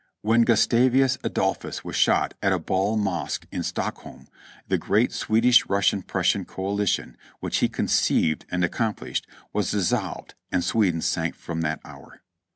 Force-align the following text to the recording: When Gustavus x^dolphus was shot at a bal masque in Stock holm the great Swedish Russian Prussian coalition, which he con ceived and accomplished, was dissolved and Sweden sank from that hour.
When 0.23 0.41
Gustavus 0.41 1.17
x^dolphus 1.17 1.83
was 1.83 1.95
shot 1.95 2.33
at 2.41 2.51
a 2.51 2.57
bal 2.57 2.97
masque 2.97 3.45
in 3.51 3.61
Stock 3.61 3.99
holm 3.99 4.27
the 4.67 4.79
great 4.79 5.11
Swedish 5.11 5.67
Russian 5.67 6.01
Prussian 6.01 6.43
coalition, 6.43 7.15
which 7.39 7.57
he 7.57 7.69
con 7.69 7.85
ceived 7.85 8.41
and 8.49 8.63
accomplished, 8.65 9.27
was 9.53 9.69
dissolved 9.69 10.33
and 10.51 10.63
Sweden 10.63 11.01
sank 11.03 11.35
from 11.35 11.61
that 11.61 11.81
hour. 11.85 12.23